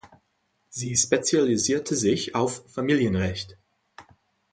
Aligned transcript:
Sie 0.69 0.97
spezialisierte 0.97 1.95
sich 1.95 2.33
auf 2.33 2.63
Familienrecht. 2.67 3.59